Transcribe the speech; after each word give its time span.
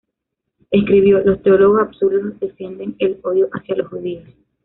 Escribió: 0.71 1.23
"Los 1.23 1.43
teólogos 1.43 1.79
absurdos 1.81 2.39
defienden 2.39 2.95
el 2.97 3.19
odio 3.21 3.49
hacia 3.53 3.75
los 3.75 3.87
judíos. 3.89 4.23